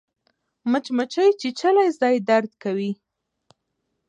مچمچۍ 0.71 1.29
چیچلی 1.39 1.87
ځای 1.99 2.15
درد 2.29 2.51
کوي 2.63 2.91